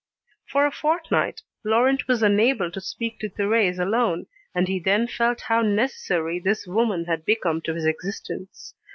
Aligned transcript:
For 0.47 0.65
a 0.65 0.71
fortnight 0.71 1.43
Laurent 1.63 2.07
was 2.07 2.23
unable 2.23 2.71
to 2.71 2.81
speak 2.81 3.19
to 3.19 3.29
Thérèse 3.29 3.77
alone, 3.77 4.25
and 4.55 4.67
he 4.67 4.79
then 4.79 5.05
felt 5.05 5.41
how 5.41 5.61
necessary 5.61 6.39
this 6.39 6.65
woman 6.65 7.05
had 7.05 7.23
become 7.23 7.61
to 7.65 7.75
his 7.75 7.85
existence. 7.85 8.73